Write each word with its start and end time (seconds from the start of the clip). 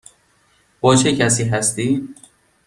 با 0.81 0.95
چه 0.95 1.15
کسی 1.15 1.43
هستی؟ 1.43 2.09